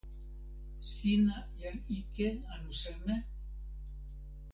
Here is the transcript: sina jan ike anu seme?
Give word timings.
sina 0.91 1.37
jan 1.59 1.77
ike 1.97 2.27
anu 2.53 2.71
seme? 2.81 3.15